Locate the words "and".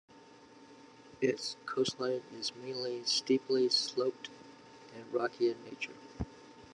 4.95-5.05